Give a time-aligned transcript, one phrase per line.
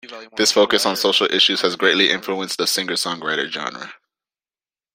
[0.35, 3.93] This focus on social issues has greatly influenced the singer-songwriter genre.